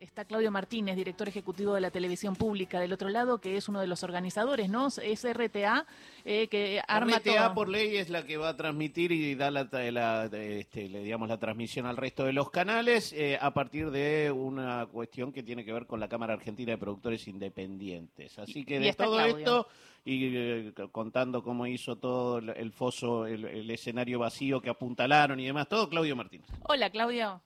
Está 0.00 0.24
Claudio 0.24 0.50
Martínez, 0.50 0.96
director 0.96 1.28
ejecutivo 1.28 1.74
de 1.74 1.80
la 1.80 1.90
televisión 1.90 2.36
pública, 2.36 2.78
del 2.78 2.92
otro 2.92 3.08
lado, 3.08 3.38
que 3.38 3.56
es 3.56 3.68
uno 3.68 3.80
de 3.80 3.86
los 3.86 4.02
organizadores, 4.04 4.68
¿no? 4.68 4.88
Es 5.02 5.24
RTA, 5.24 5.86
eh, 6.24 6.48
que 6.48 6.80
arma 6.86 7.18
RTA 7.18 7.54
por 7.54 7.68
ley 7.68 7.96
es 7.96 8.08
la 8.08 8.24
que 8.24 8.36
va 8.36 8.50
a 8.50 8.56
transmitir 8.56 9.10
y 9.12 9.34
da 9.34 9.50
la, 9.50 10.30
este, 10.32 10.88
digamos, 10.88 11.28
la 11.28 11.38
transmisión 11.38 11.86
al 11.86 11.96
resto 11.96 12.24
de 12.24 12.32
los 12.32 12.50
canales 12.50 13.12
eh, 13.12 13.36
a 13.40 13.52
partir 13.52 13.90
de 13.90 14.30
una 14.30 14.86
cuestión 14.86 15.32
que 15.32 15.42
tiene 15.42 15.64
que 15.64 15.72
ver 15.72 15.86
con 15.86 15.98
la 15.98 16.08
Cámara 16.08 16.34
Argentina 16.34 16.72
de 16.72 16.78
Productores 16.78 17.26
Independientes. 17.26 18.38
Así 18.38 18.64
que 18.64 18.78
de 18.78 18.92
todo 18.92 19.20
esto 19.20 19.66
y 20.04 20.36
eh, 20.36 20.72
contando 20.92 21.42
cómo 21.42 21.66
hizo 21.66 21.96
todo 21.96 22.38
el 22.38 22.72
foso, 22.72 23.26
el, 23.26 23.70
escenario 23.70 24.18
vacío 24.18 24.60
que 24.60 24.70
apuntalaron 24.70 25.40
y 25.40 25.46
demás, 25.46 25.68
todo 25.68 25.88
Claudio 25.88 26.14
Martínez. 26.14 26.46
Hola, 26.68 26.90
Claudio. 26.90 27.40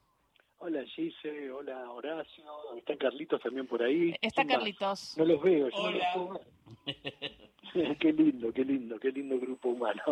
Hola 0.61 0.83
Gise, 0.83 1.49
hola 1.51 1.89
Horacio, 1.89 2.43
está 2.77 2.97
Carlitos 2.97 3.41
también 3.41 3.65
por 3.65 3.81
ahí. 3.81 4.13
Está 4.21 4.45
Carlitos. 4.45 5.15
No 5.17 5.23
los 5.23 5.41
veo, 5.41 5.69
yo 5.69 5.77
hola. 5.77 6.39
qué 7.99 8.11
lindo, 8.11 8.51
qué 8.51 8.65
lindo, 8.65 8.99
qué 8.99 9.09
lindo 9.09 9.39
grupo 9.39 9.69
humano. 9.69 10.03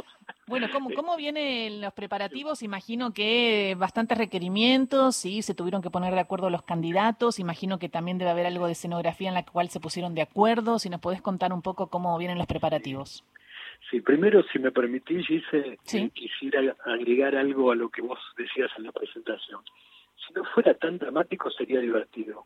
Bueno, 0.48 0.68
¿cómo, 0.72 0.90
¿cómo 0.96 1.18
vienen 1.18 1.82
los 1.82 1.92
preparativos? 1.92 2.64
Imagino 2.64 3.14
que 3.14 3.76
bastantes 3.78 4.18
requerimientos, 4.18 5.18
sí, 5.18 5.42
se 5.42 5.54
tuvieron 5.54 5.82
que 5.82 5.90
poner 5.90 6.14
de 6.14 6.22
acuerdo 6.22 6.50
los 6.50 6.62
candidatos, 6.62 7.40
imagino 7.40 7.78
que 7.78 7.90
también 7.90 8.18
debe 8.18 8.32
haber 8.32 8.46
algo 8.46 8.68
de 8.68 8.72
escenografía 8.72 9.28
en 9.28 9.34
la 9.34 9.46
cual 9.46 9.68
se 9.68 9.82
pusieron 9.82 10.16
de 10.16 10.22
acuerdo, 10.22 10.80
si 10.80 10.90
nos 10.90 11.02
podés 11.02 11.22
contar 11.22 11.52
un 11.52 11.62
poco 11.62 11.88
cómo 11.88 12.18
vienen 12.18 12.38
los 12.38 12.48
preparativos. 12.48 13.26
Sí, 13.92 14.00
primero, 14.00 14.42
si 14.54 14.60
me 14.60 14.72
permitís, 14.72 15.28
Gise, 15.28 15.78
eh, 15.94 16.10
quisiera 16.12 16.74
agregar 16.86 17.36
algo 17.36 17.72
a 17.72 17.76
lo 17.76 17.90
que 17.90 18.02
vos 18.02 18.20
decías 18.38 18.72
en 18.78 18.86
la 18.86 18.94
presentación 18.94 19.60
si 20.28 20.34
no 20.34 20.44
fuera 20.46 20.74
tan 20.74 20.98
dramático 20.98 21.50
sería 21.52 21.80
divertido. 21.80 22.46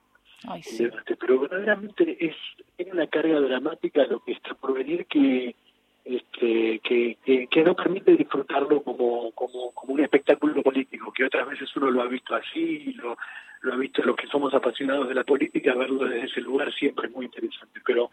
Pero 1.19 1.39
verdaderamente 1.39 2.17
es, 2.19 2.35
tiene 2.75 2.93
una 2.93 3.07
carga 3.07 3.39
dramática 3.39 4.05
lo 4.05 4.23
que 4.23 4.33
está 4.33 4.53
por 4.55 4.73
venir 4.73 5.05
que 5.05 5.55
este, 6.03 6.79
que, 6.79 7.47
que, 7.47 7.63
no 7.63 7.75
permite 7.75 8.15
disfrutarlo 8.15 8.81
como, 8.81 9.31
como, 9.33 9.71
como 9.71 9.93
un 9.93 9.99
espectáculo 9.99 10.63
político, 10.63 11.13
que 11.13 11.25
otras 11.25 11.47
veces 11.47 11.69
uno 11.75 11.91
lo 11.91 12.01
ha 12.01 12.07
visto 12.07 12.33
así, 12.33 12.93
lo, 12.93 13.15
lo 13.61 13.73
ha 13.73 13.77
visto 13.77 14.01
los 14.01 14.15
que 14.15 14.25
somos 14.27 14.51
apasionados 14.53 15.07
de 15.07 15.13
la 15.13 15.23
política, 15.23 15.75
verlo 15.75 16.05
desde 16.05 16.25
ese 16.25 16.41
lugar 16.41 16.73
siempre 16.73 17.07
es 17.07 17.13
muy 17.13 17.25
interesante. 17.25 17.79
Pero 17.85 18.09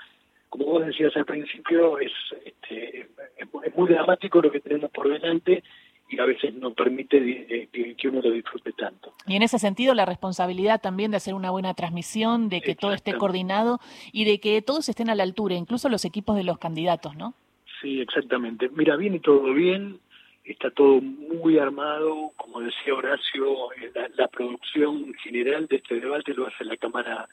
como 0.50 0.66
vos 0.66 0.86
decías 0.86 1.16
al 1.16 1.24
principio, 1.24 1.98
es, 1.98 2.12
este, 2.44 3.08
es 3.38 3.76
muy 3.76 3.88
dramático 3.88 4.42
lo 4.42 4.50
que 4.50 4.60
tenemos 4.60 4.90
por 4.90 5.08
delante 5.08 5.62
y 6.08 6.18
a 6.18 6.24
veces 6.24 6.54
no 6.54 6.72
permite 6.72 7.18
eh, 7.18 7.68
que, 7.96 8.08
uno 8.08 8.20
lo 8.22 8.30
disfrute 8.30 8.72
tanto. 8.72 9.12
Y 9.26 9.36
en 9.36 9.42
ese 9.42 9.58
sentido, 9.58 9.94
la 9.94 10.06
responsabilidad 10.06 10.80
también 10.80 11.10
de 11.10 11.18
hacer 11.18 11.34
una 11.34 11.50
buena 11.50 11.74
transmisión, 11.74 12.48
de 12.48 12.60
que 12.60 12.74
todo 12.74 12.94
esté 12.94 13.14
coordinado 13.14 13.78
y 14.12 14.24
de 14.24 14.40
que 14.40 14.62
todos 14.62 14.88
estén 14.88 15.10
a 15.10 15.14
la 15.14 15.22
altura, 15.22 15.54
incluso 15.54 15.88
los 15.88 16.04
equipos 16.04 16.36
de 16.36 16.44
los 16.44 16.58
candidatos, 16.58 17.14
¿no? 17.16 17.34
Sí, 17.80 18.00
exactamente. 18.00 18.70
Mira, 18.70 18.96
viene 18.96 19.20
todo 19.20 19.52
bien, 19.52 19.98
está 20.44 20.70
todo 20.70 21.00
muy 21.00 21.58
armado, 21.58 22.32
como 22.36 22.60
decía 22.60 22.94
Horacio, 22.94 23.72
eh, 23.74 23.92
la, 24.16 24.28
producción 24.28 25.12
general 25.22 25.66
de 25.66 25.76
este 25.76 26.00
debate 26.00 26.32
lo 26.32 26.46
hace 26.46 26.64
la 26.64 26.76
Cámara 26.76 27.28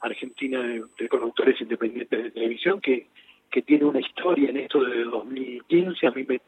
Argentina 0.00 0.62
de, 0.62 0.84
de 0.98 1.08
Conductores 1.08 1.60
Independientes 1.60 2.22
de 2.22 2.30
Televisión, 2.30 2.80
que, 2.80 3.08
que 3.50 3.62
tiene 3.62 3.84
una 3.84 4.00
historia 4.00 4.50
en 4.50 4.58
esto 4.58 4.82
de 4.84 5.04
2015, 5.04 6.06
a 6.06 6.10
mí 6.12 6.24
me 6.26 6.40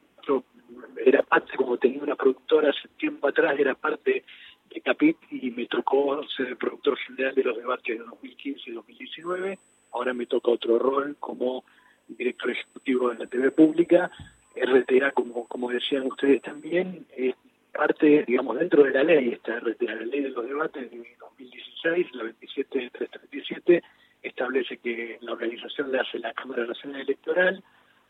era 1.05 1.23
parte, 1.23 1.57
como 1.57 1.77
tenía 1.79 2.03
una 2.03 2.17
productora 2.17 2.71
hace 2.71 2.89
tiempo 2.97 3.29
atrás, 3.29 3.59
era 3.59 3.75
parte 3.75 4.25
de 4.71 4.81
Capit 4.81 5.17
y 5.31 5.51
me 5.51 5.67
tocó 5.67 6.23
ser 6.29 6.49
el 6.49 6.57
productor 6.57 6.97
general 6.99 7.35
de 7.35 7.45
los 7.45 7.57
debates 7.57 7.99
de 7.99 8.05
2015 8.05 8.71
y 8.71 8.73
2019. 8.73 9.59
Ahora 9.93 10.15
me 10.15 10.27
toca 10.27 10.51
otro 10.51 10.79
rol 10.79 11.17
como 11.21 11.65
director 12.09 12.51
ejecutivo 12.51 13.11
de 13.11 13.19
la 13.19 13.27
TV 13.27 13.51
pública. 13.51 14.11
RTA, 14.55 15.13
como, 15.13 15.47
como 15.47 15.71
decían 15.71 16.07
ustedes 16.07 16.43
también, 16.43 17.07
es 17.17 17.35
parte, 17.73 18.25
digamos, 18.27 18.59
dentro 18.59 18.83
de 18.85 18.91
la 18.91 19.03
ley, 19.03 19.31
esta 19.31 19.59
RTA, 19.59 19.95
la 19.95 20.07
ley 20.07 20.21
de 20.21 20.31
los 20.31 20.47
debates 20.47 20.91
de 20.91 21.17
2016, 21.21 22.15
la 22.15 22.25
27337, 22.25 23.83
establece 24.23 24.77
que 24.77 25.19
la 25.21 25.33
organización 25.33 25.91
la 25.91 26.03
hace 26.03 26.19
la 26.19 26.33
Cámara 26.35 26.67
Nacional 26.67 27.01
Electoral, 27.01 27.63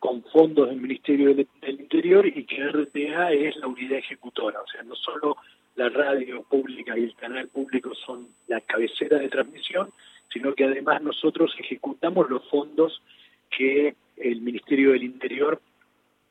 con 0.03 0.21
fondos 0.23 0.67
del 0.67 0.81
Ministerio 0.81 1.33
del, 1.33 1.47
Interior 1.65 2.27
y 2.27 2.43
que 2.43 2.61
RTA 2.61 3.31
es 3.31 3.55
la 3.55 3.67
unidad 3.67 3.99
ejecutora, 3.99 4.59
o 4.59 4.67
sea, 4.67 4.83
no 4.83 4.95
solo 4.95 5.37
la 5.77 5.87
radio 5.87 6.43
pública 6.43 6.97
y 6.97 7.05
el 7.05 7.15
canal 7.15 7.47
público 7.47 7.95
son 8.05 8.27
la 8.47 8.59
cabecera 8.59 9.17
de 9.17 9.29
transmisión, 9.29 9.93
sino 10.27 10.53
que 10.55 10.65
además 10.65 11.01
nosotros 11.01 11.55
ejecutamos 11.57 12.29
los 12.29 12.45
fondos 12.49 13.01
que 13.49 13.95
el 14.17 14.41
Ministerio 14.41 14.91
del 14.91 15.03
Interior 15.03 15.61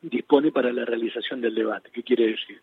dispone 0.03 0.51
para 0.51 0.71
la 0.71 0.85
realización 0.85 1.41
del 1.41 1.55
debate. 1.55 1.89
¿Qué 1.91 2.03
quiere 2.03 2.27
decir? 2.27 2.61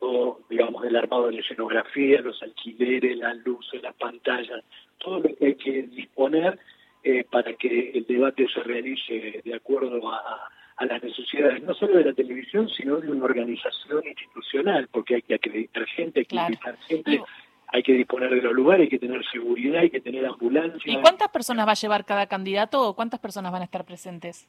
O, 0.00 0.40
digamos, 0.50 0.84
el 0.84 0.96
armado 0.96 1.28
de 1.28 1.34
la 1.34 1.40
escenografía, 1.40 2.20
los 2.20 2.42
alquileres, 2.42 3.16
las 3.16 3.36
luces, 3.44 3.80
las 3.80 3.94
pantallas, 3.94 4.64
todo 4.98 5.20
lo 5.20 5.36
que 5.36 5.46
hay 5.46 5.54
que 5.54 5.82
disponer 5.84 6.58
eh, 7.02 7.24
para 7.30 7.54
que 7.54 7.90
el 7.94 8.06
debate 8.06 8.46
se 8.52 8.60
realice 8.60 9.40
de 9.44 9.54
acuerdo 9.54 10.10
a, 10.12 10.50
las 10.80 11.02
necesidades 11.02 11.60
no 11.64 11.74
solo 11.74 11.96
de 11.96 12.04
la 12.04 12.12
televisión, 12.12 12.68
sino 12.68 12.98
de 12.98 13.10
una 13.10 13.24
organización 13.24 14.06
institucional, 14.06 14.88
porque 14.92 15.16
hay 15.16 15.22
que 15.22 15.34
acreditar 15.34 15.84
gente, 15.86 16.20
hay 16.20 16.26
que 16.26 16.36
invitar 16.36 16.76
gente. 16.86 17.22
hay 17.66 17.82
que 17.82 17.92
disponer 17.94 18.30
de 18.30 18.42
los 18.42 18.52
lugares, 18.52 18.84
hay 18.84 18.88
que 18.88 18.98
tener 19.00 19.24
seguridad, 19.26 19.80
hay 19.80 19.90
que 19.90 20.00
tener 20.00 20.24
ambulancia. 20.24 20.92
¿Y 20.92 21.00
cuántas 21.00 21.28
personas 21.30 21.66
va 21.66 21.72
a 21.72 21.74
llevar 21.74 22.04
cada 22.04 22.26
candidato 22.26 22.80
o 22.88 22.94
cuántas 22.94 23.18
personas 23.18 23.50
van 23.50 23.62
a 23.62 23.64
estar 23.64 23.84
presentes? 23.84 24.48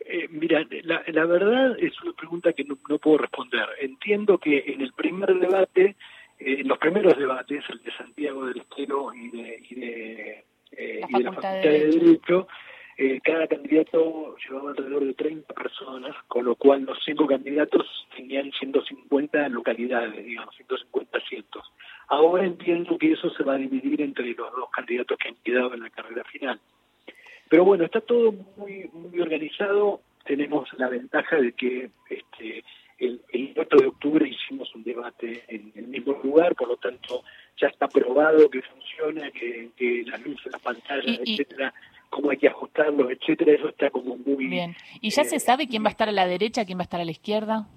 Eh, 0.00 0.28
mira, 0.30 0.66
la, 0.82 1.24
verdad 1.24 1.76
es 1.78 1.92
una 2.02 2.12
pregunta 2.12 2.52
que 2.52 2.64
no, 2.64 2.76
puedo 2.76 3.18
responder. 3.18 3.66
Entiendo 3.80 4.38
que 4.38 4.64
en 4.66 4.80
el 4.80 4.92
primer 4.92 5.34
debate, 5.38 5.96
eh, 6.38 6.60
en 6.60 6.68
los 6.68 6.78
primeros 6.78 7.16
debates, 7.16 7.64
el 7.68 7.82
de 7.82 7.92
Santiago 7.92 8.46
del 8.46 8.58
Estero 8.58 9.14
y 9.14 9.30
de 9.30 10.44
eh, 10.72 11.00
y 11.08 11.22
de 11.70 12.20
eh, 12.98 13.20
cada 13.22 13.46
candidato 13.46 14.36
llevaba 14.38 14.70
alrededor 14.70 15.04
de 15.04 15.12
30 15.12 15.52
personas, 15.52 16.16
con 16.28 16.46
lo 16.46 16.54
cual 16.54 16.84
los 16.84 16.98
cinco 17.04 17.26
candidatos 17.26 17.86
tenían 18.16 18.50
150 18.52 19.50
localidades, 19.50 20.24
digamos, 20.24 20.54
150 20.56 21.18
asientos. 21.18 21.70
Ahora 22.08 22.46
entiendo 22.46 22.96
que 22.96 23.12
eso 23.12 23.28
se 23.30 23.42
va 23.42 23.54
a 23.54 23.58
dividir 23.58 24.00
entre 24.00 24.28
los 24.34 24.50
dos 24.50 24.70
candidatos 24.70 25.18
que 25.18 25.28
han 25.28 25.36
quedado 25.44 25.74
en 25.74 25.82
la 25.82 25.90
carrera 25.90 26.24
final. 26.24 26.58
Pero 27.50 27.64
bueno, 27.64 27.84
está 27.84 28.00
todo 28.00 28.32
muy, 28.56 28.88
muy 28.94 29.20
organizado. 29.20 30.00
Tenemos 30.24 30.66
la 30.78 30.88
ventaja 30.88 31.36
de 31.36 31.52
que 31.52 31.90
este, 32.08 32.64
el, 32.98 33.20
el 33.28 33.52
8 33.58 33.76
de 33.76 33.86
octubre 33.88 34.26
hicimos 34.26 34.74
un 34.74 34.84
debate 34.84 35.44
en 35.48 35.70
el 35.74 35.88
mismo 35.88 36.18
lugar, 36.24 36.54
por 36.54 36.68
lo 36.68 36.76
tanto 36.78 37.22
ya 37.60 37.68
está 37.68 37.88
probado 37.88 38.50
que 38.50 38.62
funciona, 38.62 39.30
que, 39.30 39.70
que 39.76 40.04
las 40.06 40.20
luces, 40.24 40.52
las 40.52 40.60
pantallas, 40.60 41.20
etcétera, 41.24 41.72
cómo 42.10 42.30
hay 42.30 42.36
que 42.36 42.48
ajustarlos, 42.48 43.10
etcétera, 43.10 43.52
eso 43.52 43.68
está 43.68 43.90
como 43.90 44.16
muy 44.16 44.46
bien. 44.46 44.76
¿Y 45.00 45.10
ya 45.10 45.24
se 45.24 45.36
eh, 45.36 45.40
sabe 45.40 45.66
quién 45.66 45.82
va 45.82 45.88
a 45.88 45.90
estar 45.90 46.08
a 46.08 46.12
la 46.12 46.26
derecha, 46.26 46.64
quién 46.64 46.78
va 46.78 46.82
a 46.82 46.84
estar 46.84 47.00
a 47.00 47.04
la 47.04 47.10
izquierda? 47.10 47.68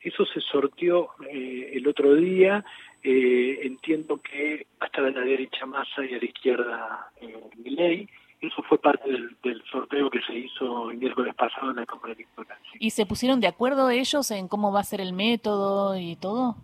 Eso 0.00 0.24
se 0.26 0.40
sortió 0.40 1.08
eh, 1.30 1.72
el 1.74 1.86
otro 1.88 2.14
día. 2.14 2.64
Eh, 3.02 3.60
entiendo 3.62 4.20
que 4.20 4.66
va 4.80 4.84
a 4.84 4.86
estar 4.86 5.04
a 5.04 5.10
la 5.10 5.20
derecha 5.20 5.66
Massa 5.66 6.04
y 6.04 6.14
a 6.14 6.18
la 6.18 6.24
izquierda 6.24 7.10
eh, 7.20 8.06
Eso 8.40 8.62
fue 8.68 8.78
parte 8.78 9.10
del, 9.10 9.36
del, 9.42 9.62
sorteo 9.70 10.10
que 10.10 10.20
se 10.22 10.34
hizo 10.36 10.90
el 10.90 10.98
miércoles 10.98 11.34
pasado 11.34 11.70
en 11.70 11.76
la 11.76 11.86
Cámara 11.86 12.12
Electoral. 12.12 12.58
¿Y 12.78 12.90
se 12.90 13.06
pusieron 13.06 13.40
de 13.40 13.46
acuerdo 13.46 13.90
ellos 13.90 14.30
en 14.30 14.48
cómo 14.48 14.72
va 14.72 14.80
a 14.80 14.84
ser 14.84 15.00
el 15.00 15.12
método 15.12 15.96
y 15.96 16.16
todo? 16.16 16.56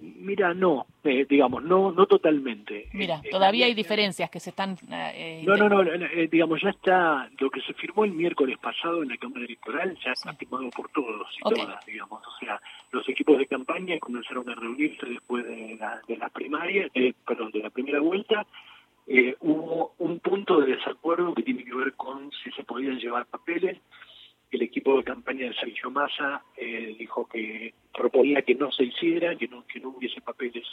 Mira, 0.00 0.54
no, 0.54 0.86
eh, 1.04 1.26
digamos, 1.28 1.62
no 1.62 1.92
no 1.92 2.06
totalmente. 2.06 2.88
Mira, 2.92 3.20
eh, 3.24 3.30
todavía 3.30 3.66
hay 3.66 3.74
diferencias 3.74 4.30
que 4.30 4.40
se 4.40 4.50
están... 4.50 4.76
Eh, 4.90 5.42
no, 5.46 5.56
no, 5.56 5.68
no, 5.68 5.84
digamos, 6.30 6.60
ya 6.62 6.70
está, 6.70 7.28
lo 7.38 7.50
que 7.50 7.60
se 7.62 7.74
firmó 7.74 8.04
el 8.04 8.12
miércoles 8.12 8.58
pasado 8.58 9.02
en 9.02 9.08
la 9.08 9.16
Cámara 9.16 9.44
Electoral 9.44 9.96
ya 10.04 10.12
está 10.12 10.32
firmado 10.34 10.68
por 10.70 10.88
todos 10.90 11.28
y 11.36 11.54
todas, 11.54 11.84
digamos. 11.86 12.22
O 12.26 12.38
sea, 12.38 12.60
los 12.92 13.08
equipos 13.08 13.38
de 13.38 13.46
campaña 13.46 13.98
comenzaron 13.98 14.48
a 14.48 14.54
reunirse 14.54 15.06
después 15.06 15.44
de 15.44 15.76
la, 15.78 16.00
de 16.06 16.16
la 16.16 16.28
primaria, 16.28 16.88
perdón, 17.26 17.50
de 17.52 17.60
la 17.60 17.70
primera 17.70 18.00
vuelta. 18.00 18.46
hubo 19.40 19.94
un 19.98 20.20
punto 20.20 20.60
de 20.60 20.76
desacuerdo 20.76 21.34
que 21.34 21.42
tiene 21.42 21.64
que 21.64 21.74
ver 21.74 21.94
con 21.94 22.30
si 22.42 22.50
se 22.52 22.64
podían 22.64 22.98
llevar 22.98 23.26
papeles 23.26 23.78
el 24.50 24.62
equipo 24.62 24.96
de 24.96 25.04
campaña 25.04 25.46
de 25.46 25.54
Sergio 25.54 25.90
Massa 25.90 26.42
eh, 26.56 26.94
dijo 26.98 27.28
que 27.28 27.74
proponía 27.92 28.42
que 28.42 28.54
no 28.54 28.72
se 28.72 28.84
hiciera, 28.84 29.36
que 29.36 29.48
no, 29.48 29.66
que 29.66 29.80
no 29.80 29.90
hubiese 29.90 30.20
papeles 30.20 30.64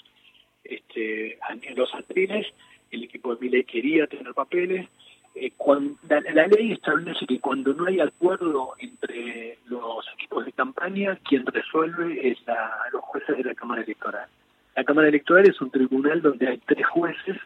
este, 0.64 1.34
en 1.34 1.76
los 1.76 1.94
atriles, 1.94 2.48
el 2.92 3.04
equipo 3.04 3.36
de 3.36 3.42
Miley 3.42 3.64
quería 3.64 4.08
tener 4.08 4.34
papeles. 4.34 4.88
Eh, 5.36 5.52
cuando, 5.58 5.98
la, 6.08 6.48
ley 6.48 6.72
establece 6.72 7.26
que 7.26 7.40
cuando 7.40 7.74
no 7.74 7.88
hay 7.88 8.00
acuerdo 8.00 8.74
entre 8.80 9.58
los 9.66 10.06
equipos 10.14 10.46
de 10.46 10.54
campaña, 10.54 11.20
quien 11.28 11.46
resuelve 11.46 12.30
es 12.30 12.38
la, 12.48 12.72
los 12.94 13.02
jueces 13.02 13.38
de 13.38 13.44
la 13.44 13.54
Cámara 13.54 13.82
Electoral. 13.82 14.30
La 14.76 14.84
Cámara 14.84 15.10
Electoral 15.10 15.50
es 15.50 15.60
un 15.60 15.72
tribunal 15.72 16.22
donde 16.22 16.48
hay 16.48 16.58
tres 16.60 16.86
jueces, 16.88 17.38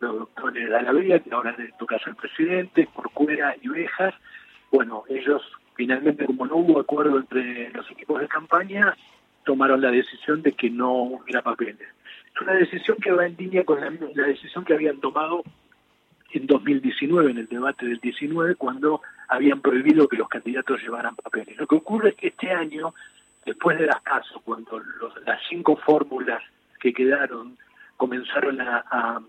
los 0.00 0.28
de 0.52 0.68
la 0.68 0.92
Vía, 0.92 1.18
que 1.20 1.32
ahora 1.32 1.54
es 1.58 1.76
tu 1.78 1.86
casa 1.86 2.10
el 2.10 2.16
presidente, 2.16 2.88
Corcuera 2.94 3.54
y 3.62 3.68
Bejas. 3.68 4.14
Bueno, 4.70 5.04
ellos 5.08 5.42
finalmente, 5.76 6.26
como 6.26 6.46
no 6.46 6.56
hubo 6.56 6.80
acuerdo 6.80 7.18
entre 7.18 7.70
los 7.70 7.88
equipos 7.90 8.20
de 8.20 8.28
campaña, 8.28 8.96
tomaron 9.44 9.80
la 9.80 9.90
decisión 9.90 10.42
de 10.42 10.52
que 10.52 10.70
no 10.70 10.92
hubiera 10.92 11.42
papeles. 11.42 11.88
Es 12.34 12.40
una 12.40 12.54
decisión 12.54 12.96
que 12.98 13.12
va 13.12 13.26
en 13.26 13.36
línea 13.36 13.64
con 13.64 13.80
la, 13.80 14.26
decisión 14.26 14.64
que 14.64 14.74
habían 14.74 15.00
tomado 15.00 15.42
en 16.32 16.46
2019, 16.46 17.30
en 17.30 17.38
el 17.38 17.46
debate 17.46 17.86
del 17.86 17.98
19, 17.98 18.56
cuando 18.56 19.00
habían 19.28 19.60
prohibido 19.60 20.08
que 20.08 20.16
los 20.16 20.28
candidatos 20.28 20.82
llevaran 20.82 21.16
papeles. 21.16 21.56
Lo 21.56 21.66
que 21.66 21.76
ocurre 21.76 22.10
es 22.10 22.14
que 22.16 22.28
este 22.28 22.50
año, 22.50 22.94
después 23.44 23.78
de 23.78 23.86
las 23.86 24.02
casos, 24.02 24.42
cuando 24.44 24.82
las 25.24 25.40
cinco 25.48 25.76
fórmulas 25.76 26.42
que 26.80 26.92
quedaron 26.92 27.56
comenzaron 27.96 28.60
a, 28.60 29.22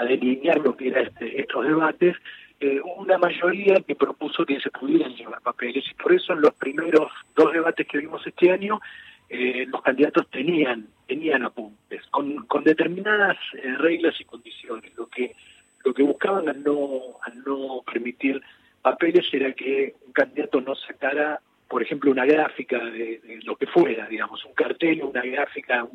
delinear 0.00 0.58
lo 0.60 0.74
que 0.76 0.88
eran 0.88 1.06
este, 1.06 1.40
estos 1.40 1.64
debates, 1.64 2.16
eh, 2.60 2.80
una 2.96 3.18
mayoría 3.18 3.80
que 3.86 3.94
propuso 3.94 4.44
que 4.44 4.60
se 4.60 4.70
pudieran 4.70 5.14
llevar 5.14 5.40
papeles. 5.40 5.84
Y 5.88 5.94
por 5.94 6.12
eso 6.12 6.32
en 6.32 6.40
los 6.40 6.54
primeros 6.54 7.10
dos 7.36 7.52
debates 7.52 7.86
que 7.86 7.98
vimos 7.98 8.26
este 8.26 8.50
año 8.50 8.80
eh, 9.28 9.66
los 9.68 9.82
candidatos 9.82 10.28
tenían 10.30 10.88
tenían 11.06 11.44
apuntes 11.44 12.04
con, 12.10 12.46
con 12.46 12.64
determinadas 12.64 13.36
eh, 13.54 13.74
reglas 13.78 14.20
y 14.20 14.24
condiciones. 14.24 14.92
Lo 14.96 15.06
que 15.06 15.36
lo 15.84 15.94
que 15.94 16.02
buscaban 16.02 16.48
al 16.48 16.62
no 16.64 17.18
al 17.22 17.44
no 17.44 17.82
permitir 17.82 18.42
papeles 18.82 19.26
era 19.32 19.52
que 19.52 19.94
un 20.06 20.12
candidato 20.12 20.60
no 20.60 20.74
sacara 20.74 21.40
por 21.68 21.82
ejemplo 21.82 22.10
una 22.10 22.24
gráfica 22.24 22.78
de, 22.78 23.20
lo 23.44 23.56
que 23.56 23.66
fuera 23.66 24.08
digamos 24.08 24.44
un 24.44 24.54
cartel 24.54 25.02
una 25.02 25.22
gráfica 25.22 25.86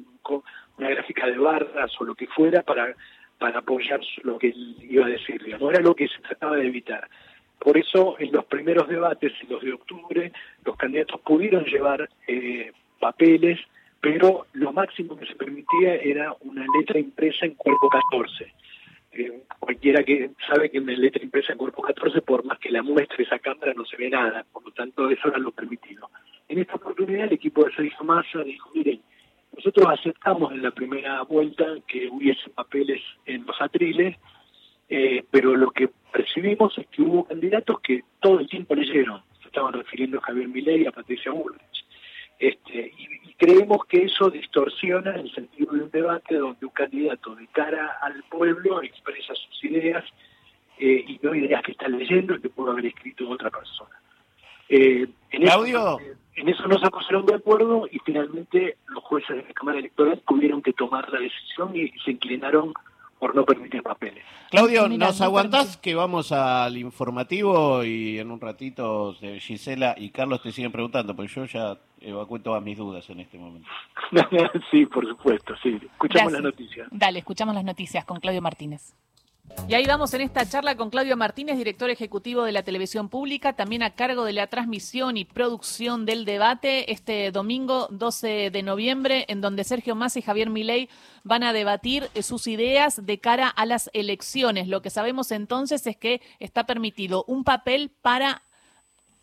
una 0.77 0.89
gráfica 0.89 1.27
de 1.27 1.37
barras 1.37 1.91
o 1.99 2.05
lo 2.05 2.15
que 2.15 2.27
fuera 2.27 2.61
para 2.61 2.95
para 3.43 3.59
apoyar 3.59 3.99
lo 4.23 4.37
que 4.37 4.47
él 4.47 4.77
iba 4.89 5.05
a 5.05 5.09
decir 5.09 5.43
digamos 5.43 5.73
era 5.73 5.81
lo 5.81 5.93
que 5.93 6.07
se 6.07 6.21
trataba 6.21 6.55
de 6.55 6.67
evitar 6.67 7.09
por 7.59 7.77
eso 7.77 8.15
en 8.19 8.31
los 8.31 8.45
primeros 8.45 8.87
debates 8.87 9.33
en 9.41 9.49
los 9.49 9.61
de 9.61 9.73
octubre 9.73 10.31
los 10.63 10.77
candidatos 10.77 11.19
pudieron 11.19 11.65
llevar 11.65 12.09
eh, 12.27 12.71
papeles, 13.03 13.59
pero 13.99 14.47
lo 14.53 14.71
máximo 14.71 15.17
que 15.17 15.25
se 15.25 15.35
permitía 15.35 15.95
era 15.95 16.33
una 16.39 16.65
letra 16.77 16.97
impresa 16.99 17.45
en 17.45 17.55
cuerpo 17.55 17.89
14. 17.89 18.53
Eh, 19.11 19.43
cualquiera 19.59 20.03
que 20.03 20.31
sabe 20.47 20.71
que 20.71 20.79
una 20.79 20.93
letra 20.93 21.21
impresa 21.21 21.51
en 21.51 21.57
cuerpo 21.57 21.81
14, 21.81 22.21
por 22.21 22.45
más 22.45 22.59
que 22.59 22.71
la 22.71 22.81
muestre 22.81 23.25
esa 23.25 23.39
cámara, 23.39 23.73
no 23.75 23.83
se 23.85 23.97
ve 23.97 24.09
nada, 24.09 24.45
por 24.53 24.63
lo 24.63 24.71
tanto 24.71 25.09
eso 25.09 25.27
era 25.27 25.37
lo 25.37 25.51
permitido. 25.51 26.09
En 26.47 26.59
esta 26.59 26.75
oportunidad 26.75 27.25
el 27.25 27.33
equipo 27.33 27.65
de 27.65 27.75
Sergio 27.75 28.05
Massa 28.05 28.39
dijo, 28.39 28.71
miren, 28.73 29.01
nosotros 29.75 29.99
aceptamos 29.99 30.51
en 30.51 30.61
la 30.61 30.71
primera 30.71 31.23
vuelta 31.23 31.65
que 31.87 32.07
hubiese 32.07 32.47
papeles 32.51 33.01
en 33.25 33.43
los 33.45 33.59
atriles, 33.59 34.15
eh, 34.87 35.23
pero 35.31 35.55
lo 35.55 35.71
que 35.71 35.89
percibimos 36.11 36.77
es 36.77 36.85
que 36.87 37.01
hubo 37.01 37.23
candidatos 37.23 37.79
que 37.81 38.03
todo 38.19 38.39
el 38.39 38.47
tiempo 38.47 38.75
leyeron. 38.75 39.23
Se 39.41 39.47
estaban 39.47 39.73
refiriendo 39.73 40.19
a 40.19 40.21
Javier 40.21 40.47
Milei 40.47 40.83
y 40.83 40.85
a 40.85 40.91
Patricia 40.91 41.31
Bullrich. 41.31 41.85
Este, 42.37 42.91
y, 42.97 43.33
creemos 43.33 43.85
que 43.85 44.03
eso 44.03 44.29
distorsiona 44.29 45.15
el 45.15 45.33
sentido 45.33 45.73
de 45.73 45.83
un 45.83 45.91
debate 45.91 46.35
donde 46.35 46.65
un 46.65 46.71
candidato 46.71 47.35
de 47.35 47.47
cara 47.47 47.97
al 48.01 48.23
pueblo 48.29 48.81
expresa 48.83 49.33
sus 49.33 49.63
ideas 49.63 50.03
eh, 50.77 51.03
y 51.07 51.19
no 51.21 51.33
ideas 51.33 51.63
que 51.63 51.71
está 51.71 51.87
leyendo 51.87 52.35
y 52.35 52.41
que 52.41 52.49
pudo 52.49 52.71
haber 52.71 52.85
escrito 52.85 53.27
otra 53.27 53.49
persona. 53.49 53.99
Eh, 54.69 55.07
en, 55.31 55.43
Eso, 55.43 55.99
en 56.35 56.49
eso 56.49 56.67
no 56.67 56.79
se 56.79 56.89
pusieron 56.89 57.25
de 57.25 57.35
acuerdo 57.35 57.87
y 57.91 57.99
finalmente 57.99 58.77
los 59.03 59.07
jueces 59.07 59.37
de 59.37 59.43
la 59.43 59.53
Cámara 59.53 59.79
Electoral 59.79 60.21
tuvieron 60.27 60.61
que 60.61 60.73
tomar 60.73 61.11
la 61.11 61.19
decisión 61.19 61.75
y 61.75 61.89
se 62.03 62.11
inclinaron 62.11 62.73
por 63.19 63.35
no 63.35 63.45
permitir 63.45 63.81
papeles. 63.81 64.23
Claudio, 64.51 64.87
¿nos 64.89 65.21
aguantás 65.21 65.77
que 65.77 65.95
vamos 65.95 66.31
al 66.31 66.77
informativo 66.77 67.83
y 67.83 68.19
en 68.19 68.31
un 68.31 68.39
ratito 68.41 69.15
eh, 69.21 69.39
Gisela 69.39 69.95
y 69.97 70.09
Carlos 70.09 70.41
te 70.41 70.51
siguen 70.51 70.71
preguntando? 70.71 71.15
Porque 71.15 71.31
yo 71.33 71.45
ya 71.45 71.77
evacué 72.01 72.39
todas 72.39 72.61
mis 72.61 72.77
dudas 72.77 73.09
en 73.09 73.21
este 73.21 73.37
momento. 73.37 73.67
sí, 74.71 74.85
por 74.87 75.07
supuesto, 75.07 75.55
sí. 75.63 75.79
Escuchamos 75.81 76.33
las 76.33 76.41
noticias. 76.41 76.87
Dale, 76.91 77.19
escuchamos 77.19 77.55
las 77.55 77.63
noticias 77.63 78.03
con 78.03 78.19
Claudio 78.19 78.41
Martínez. 78.41 78.93
Y 79.67 79.75
ahí 79.75 79.85
vamos 79.85 80.13
en 80.13 80.21
esta 80.21 80.45
charla 80.45 80.75
con 80.75 80.89
Claudio 80.89 81.15
Martínez, 81.15 81.57
director 81.57 81.89
ejecutivo 81.89 82.43
de 82.43 82.51
la 82.51 82.63
televisión 82.63 83.07
pública, 83.07 83.53
también 83.53 83.81
a 83.81 83.91
cargo 83.91 84.25
de 84.25 84.33
la 84.33 84.47
transmisión 84.47 85.15
y 85.15 85.23
producción 85.23 86.05
del 86.05 86.25
debate 86.25 86.91
este 86.91 87.31
domingo 87.31 87.87
12 87.89 88.49
de 88.51 88.61
noviembre, 88.61 89.25
en 89.29 89.39
donde 89.39 89.63
Sergio 89.63 89.95
Massa 89.95 90.19
y 90.19 90.21
Javier 90.21 90.49
Milei 90.49 90.89
van 91.23 91.43
a 91.43 91.53
debatir 91.53 92.09
sus 92.21 92.47
ideas 92.47 93.05
de 93.05 93.19
cara 93.19 93.47
a 93.47 93.65
las 93.65 93.89
elecciones. 93.93 94.67
Lo 94.67 94.81
que 94.81 94.89
sabemos 94.89 95.31
entonces 95.31 95.87
es 95.87 95.95
que 95.95 96.21
está 96.39 96.65
permitido 96.65 97.23
un 97.27 97.45
papel 97.45 97.89
para 98.01 98.43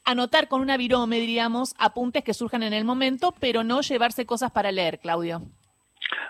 anotar 0.04 0.48
con 0.48 0.62
una 0.62 0.78
virome, 0.78 1.20
diríamos, 1.20 1.74
apuntes 1.78 2.24
que 2.24 2.34
surjan 2.34 2.62
en 2.62 2.72
el 2.72 2.84
momento, 2.84 3.34
pero 3.38 3.62
no 3.62 3.82
llevarse 3.82 4.24
cosas 4.24 4.50
para 4.50 4.72
leer, 4.72 5.00
Claudio. 5.00 5.42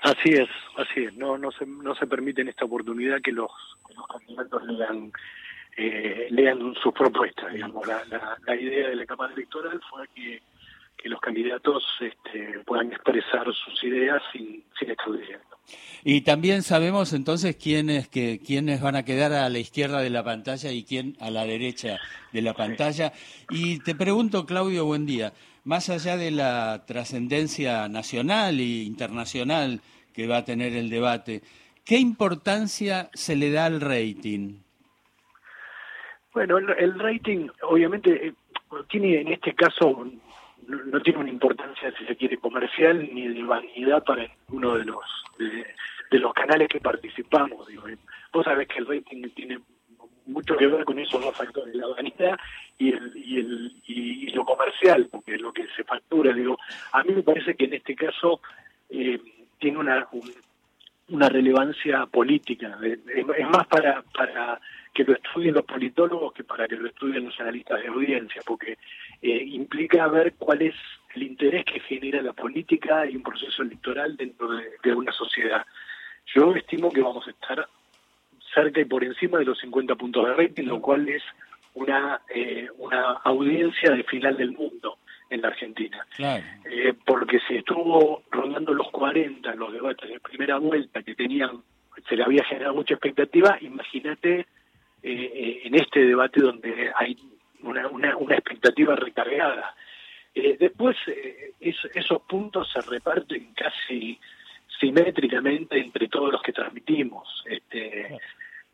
Así 0.03 0.31
es, 0.31 0.49
así 0.77 1.05
es. 1.05 1.15
No, 1.15 1.39
no 1.39 1.51
se, 1.53 1.67
no 1.67 1.95
se 1.95 2.07
permite 2.07 2.43
en 2.43 2.49
esta 2.49 2.65
oportunidad 2.65 3.21
que 3.21 3.33
los, 3.33 3.51
los 3.95 4.07
candidatos 4.07 4.65
lean, 4.67 5.13
eh, 5.77 6.29
lean 6.31 6.75
sus 6.83 6.93
propuestas. 6.93 7.53
Digamos, 7.53 7.87
la, 7.87 8.03
la, 8.47 8.57
idea 8.57 8.89
de 8.89 8.97
la 8.97 9.07
Cámara 9.07 9.33
Electoral 9.35 9.81
fue 9.91 10.09
que, 10.15 10.43
que 10.97 11.09
los 11.09 11.21
candidatos 11.21 11.85
este, 12.01 12.61
puedan 12.65 12.93
expresar 12.93 13.47
sus 13.53 13.85
ideas 13.85 14.23
sin, 14.33 14.65
sin 14.79 14.91
estar 14.91 15.09
leyendo. 15.09 15.45
Y 16.03 16.23
también 16.23 16.63
sabemos 16.63 17.13
entonces 17.13 17.55
quiénes 17.57 18.09
que 18.09 18.41
quiénes 18.45 18.81
van 18.81 18.97
a 18.97 19.05
quedar 19.05 19.33
a 19.33 19.49
la 19.49 19.59
izquierda 19.59 20.01
de 20.01 20.11
la 20.11 20.25
pantalla 20.25 20.73
y 20.73 20.85
quién 20.85 21.17
a 21.21 21.31
la 21.31 21.45
derecha 21.45 21.99
de 22.33 22.43
la 22.43 22.55
pantalla. 22.55 23.13
Y 23.51 23.79
te 23.81 23.95
pregunto, 23.95 24.47
Claudio, 24.47 24.85
buen 24.87 25.07
día 25.07 25.33
más 25.65 25.89
allá 25.91 26.17
de 26.17 26.31
la 26.31 26.85
trascendencia 26.87 27.89
nacional 27.89 28.59
e 28.61 28.85
internacional 28.85 29.81
que 30.15 30.27
va 30.27 30.39
a 30.39 30.45
tener 30.45 30.75
el 30.75 30.91
debate, 30.91 31.43
¿qué 31.85 31.99
importancia 31.99 33.11
se 33.15 33.37
le 33.37 33.51
da 33.51 33.67
al 33.67 33.81
rating? 33.81 34.61
Bueno, 36.33 36.59
el, 36.59 36.99
rating 36.99 37.49
obviamente 37.63 38.29
eh, 38.29 38.35
tiene 38.89 39.21
en 39.21 39.29
este 39.29 39.55
caso 39.55 40.07
no, 40.67 41.01
tiene 41.03 41.19
una 41.19 41.31
importancia 41.31 41.93
si 41.99 42.05
se 42.05 42.17
quiere 42.17 42.37
comercial 42.39 43.09
ni 43.13 43.27
de 43.29 43.43
vanidad 43.43 44.05
para 44.05 44.27
uno 44.49 44.77
de 44.77 44.85
los 44.85 45.05
de, 45.39 46.19
los 46.19 46.33
canales 46.35 46.69
que 46.69 46.81
participamos. 46.81 47.67
Digo. 47.67 47.85
Vos 48.33 48.45
sabés 48.45 48.69
que 48.69 48.79
el 48.79 48.87
rating 48.87 49.29
tiene 49.35 49.61
mucho 50.31 50.57
que 50.57 50.67
ver 50.67 50.85
con 50.85 50.99
esos 50.99 51.21
dos 51.21 51.37
factores, 51.37 51.75
la 51.75 51.87
vanidad 51.89 52.39
y, 52.79 52.93
el, 52.93 53.13
y, 53.15 53.39
el, 53.39 53.77
y, 53.87 54.27
lo 54.33 54.45
comercial, 54.45 55.09
porque 55.11 55.35
es 55.35 55.41
lo 55.41 55.53
que 55.53 55.67
se 55.77 55.85
factura. 55.85 56.33
Digo, 56.33 56.59
a 56.93 57.03
mí 57.03 57.13
me 57.15 57.23
parece 57.23 57.55
que 57.55 57.65
en 57.65 57.75
este 57.75 57.95
caso 57.95 58.41
eh, 58.89 59.21
tiene 59.59 59.79
una, 59.79 60.09
una 61.09 61.29
relevancia 61.29 62.07
política. 62.07 62.79
Es 62.83 63.49
más 63.49 63.67
para, 63.67 64.03
para 64.15 64.61
que 64.95 65.05
lo 65.05 65.15
estudien 65.15 65.55
los 65.55 65.65
politólogos 65.65 66.33
que 66.33 66.45
para 66.45 66.67
que 66.67 66.77
lo 66.77 66.89
estudien 66.89 67.25
los 67.25 67.39
analistas 67.41 67.83
de 67.83 67.89
audiencia, 67.89 68.43
porque 68.47 68.79
eh, 69.23 69.43
implica 69.45 70.09
ver 70.09 70.35
cuál 70.35 70.63
es 70.63 70.75
el 71.15 71.25
interés 71.25 71.65
que 71.65 71.81
genera 71.81 72.23
la 72.23 72.33
política 72.33 73.07
y 73.07 73.17
un 73.17 73.23
proceso 73.23 73.63
electoral 73.63 74.17
dentro 74.17 74.49
de 74.49 74.95
una 74.95 75.13
sociedad. 75.13 75.67
Yo 76.35 76.55
estimo 76.55 76.91
que 76.93 77.03
vamos 77.03 77.27
a 77.27 77.31
estar 77.31 77.69
cerca 78.55 78.81
y 78.81 78.85
por 78.85 79.05
encima 79.05 79.39
de 79.39 79.45
los 79.45 79.59
50 79.61 79.95
puntos 79.97 80.27
de 80.27 80.35
rating, 80.35 80.65
lo 80.65 80.81
cual 80.81 81.09
es 81.09 81.23
una, 81.75 82.21
eh, 82.35 82.69
una 82.79 83.13
audiencia 83.25 83.91
de 83.91 84.03
final 84.05 84.37
del 84.37 84.53
mundo 84.53 84.99
en 85.29 85.43
la 85.43 85.49
Argentina. 85.49 86.05
Eh, 86.19 86.95
porque 87.05 87.39
si 87.47 87.57
estuvo 87.57 88.23
rondando 88.31 88.75
los 88.75 88.91
40 88.91 89.53
en 89.53 89.59
los 89.59 89.73
debates 89.73 90.09
de 90.09 90.21
primera 90.21 90.59
vuelta 90.59 91.03
que 91.03 91.15
tenían, 91.15 91.63
se 92.09 92.17
le 92.17 92.25
había 92.25 92.45
generado 92.45 92.75
mucha 92.75 92.95
expectativa, 92.95 93.59
imagínate 93.61 94.47
eh, 95.03 95.61
en 95.65 95.75
este 95.77 96.05
debate 96.05 96.41
donde 96.41 96.91
hay 96.97 97.17
una, 97.63 97.87
una, 97.89 98.17
una 98.17 98.35
expectativa 98.35 98.97
recargada. 98.97 99.75
después 100.35 100.97
esos 101.61 102.23
puntos 102.23 102.71
se 102.73 102.81
reparten 102.81 103.53
casi 103.55 104.19
simétricamente 104.81 105.79
entre 105.79 106.09
todos 106.09 106.33
los 106.33 106.43
que 106.43 106.53
transmitimos. 106.53 107.45
Este, 107.45 108.19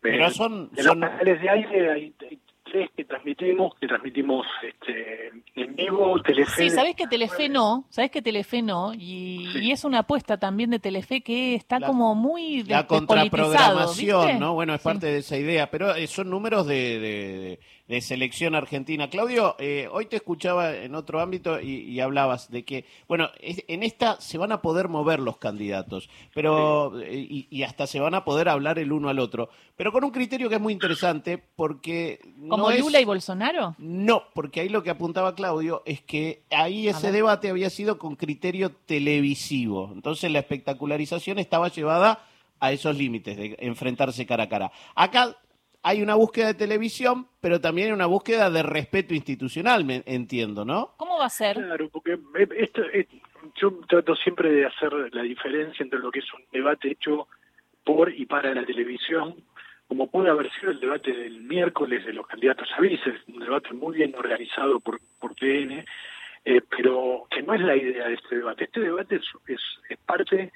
Pero 0.01 0.29
son, 0.29 0.69
de 0.71 0.83
los 0.83 0.95
canales 0.95 1.41
de 1.41 1.49
aire 1.49 1.91
hay, 1.91 2.13
tres 2.63 2.89
que 2.95 3.05
transmitimos, 3.05 3.75
que 3.75 3.87
transmitimos 3.87 4.45
este, 4.61 5.31
en 5.57 5.75
vivo, 5.75 6.21
Telefe. 6.21 6.63
Sí, 6.63 6.69
sabés 6.69 6.95
que 6.95 7.07
Telefe 7.07 7.49
no, 7.49 7.85
sabés 7.89 8.11
que 8.11 8.21
Telefe 8.21 8.61
no, 8.61 8.93
y, 8.93 9.47
Sí. 9.53 9.59
y 9.63 9.71
es 9.71 9.83
una 9.83 9.99
apuesta 9.99 10.37
también 10.37 10.69
de 10.69 10.79
Telefe 10.79 11.21
que 11.21 11.55
está 11.55 11.79
La- 11.79 11.87
como 11.87 12.15
muy 12.15 12.63
de- 12.63 12.71
La 12.73 12.87
contraprogramación, 12.87 14.25
¿viste? 14.25 14.39
¿no? 14.39 14.53
Bueno, 14.53 14.73
es 14.75 14.81
Sí. 14.81 14.85
parte 14.85 15.07
de 15.07 15.17
esa 15.17 15.37
idea, 15.37 15.69
pero 15.71 15.95
eh, 15.95 16.07
son 16.07 16.29
números 16.29 16.67
de, 16.67 16.75
de- 16.99 16.99
de- 17.39 17.59
de 17.87 18.01
selección 18.01 18.53
argentina. 18.53 19.09
Claudio, 19.09 19.55
eh, 19.59 19.87
hoy 19.91 20.07
te 20.07 20.17
escuchaba 20.17 20.75
en 20.75 20.93
otro 20.93 21.21
ámbito 21.21 21.61
y, 21.61 21.83
y 21.85 22.01
hablabas 22.01 22.51
de 22.51 22.65
que, 22.65 22.83
bueno, 23.07 23.29
es- 23.39 23.63
en 23.69 23.81
esta 23.81 24.19
se 24.19 24.37
van 24.37 24.51
a 24.51 24.61
poder 24.61 24.89
mover 24.89 25.19
los 25.21 25.37
candidatos, 25.37 26.09
pero 26.33 26.99
eh, 26.99 27.15
y, 27.17 27.47
y 27.49 27.63
hasta 27.63 27.87
se 27.87 27.99
van 28.01 28.13
a 28.13 28.25
poder 28.25 28.49
hablar 28.49 28.77
el 28.77 28.91
uno 28.91 29.07
al 29.09 29.19
otro, 29.19 29.49
pero 29.77 29.91
con 29.93 30.03
un 30.03 30.11
criterio 30.11 30.49
que 30.49 30.55
es 30.55 30.61
muy 30.61 30.73
interesante 30.73 31.37
porque 31.55 32.19
Como 32.49 32.57
no 32.65 32.71
es- 32.71 32.81
Lula 32.81 32.99
y 32.99 33.05
Bolsonaro. 33.05 33.75
no, 33.77 34.23
porque 34.33 34.59
ahí 34.59 34.69
lo 34.69 34.83
que 34.83 34.89
apuntaba 34.89 35.33
Claudio 35.33 35.46
es 35.85 36.01
que 36.01 36.43
ahí 36.51 36.87
ese 36.87 37.11
debate 37.11 37.49
había 37.49 37.69
sido 37.69 37.97
con 37.97 38.15
criterio 38.15 38.71
televisivo. 38.71 39.91
Entonces 39.93 40.31
la 40.31 40.39
espectacularización 40.39 41.39
estaba 41.39 41.69
llevada 41.69 42.23
a 42.59 42.71
esos 42.71 42.97
límites 42.97 43.37
de 43.37 43.55
enfrentarse 43.59 44.25
cara 44.25 44.43
a 44.43 44.49
cara. 44.49 44.71
Acá 44.95 45.35
hay 45.83 46.01
una 46.01 46.15
búsqueda 46.15 46.47
de 46.47 46.53
televisión, 46.55 47.27
pero 47.39 47.61
también 47.61 47.87
hay 47.87 47.93
una 47.93 48.07
búsqueda 48.07 48.49
de 48.49 48.63
respeto 48.63 49.13
institucional, 49.13 49.85
me 49.85 50.03
entiendo, 50.05 50.65
¿no? 50.65 50.93
¿Cómo 50.97 51.17
va 51.17 51.25
a 51.25 51.29
ser? 51.29 51.55
Claro, 51.55 51.89
porque 51.89 52.19
esto, 52.57 52.81
eh, 52.93 53.07
yo 53.55 53.79
trato 53.87 54.15
siempre 54.15 54.51
de 54.51 54.65
hacer 54.65 54.91
la 55.13 55.21
diferencia 55.21 55.83
entre 55.83 55.99
lo 55.99 56.11
que 56.11 56.19
es 56.19 56.33
un 56.33 56.43
debate 56.51 56.91
hecho 56.91 57.27
por 57.83 58.11
y 58.13 58.25
para 58.25 58.53
la 58.53 58.65
televisión, 58.65 59.35
como 59.87 60.07
puede 60.07 60.29
haber 60.29 60.51
sido 60.53 60.71
el 60.71 60.79
debate 60.79 61.11
del 61.11 61.41
miércoles 61.41 62.05
de 62.05 62.13
los 62.13 62.27
candidatos 62.27 62.67
a 62.77 62.81
vices, 62.81 63.15
un 63.27 63.39
debate 63.39 63.73
muy 63.73 63.95
bien 63.97 64.13
organizado 64.15 64.79
por, 64.79 64.99
por 65.19 65.33
TN, 65.35 65.85
eh, 66.45 66.61
pero 66.69 67.25
que 67.29 67.41
no 67.41 67.53
es 67.53 67.61
la 67.61 67.75
idea 67.75 68.07
de 68.07 68.15
este 68.15 68.37
debate. 68.37 68.65
Este 68.65 68.81
debate 68.81 69.15
es, 69.15 69.25
es, 69.47 69.61
es 69.89 69.97
parte 69.99 70.51